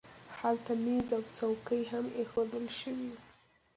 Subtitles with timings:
[0.39, 3.19] هلته مېز او څوکۍ هم اېښودل شوي وو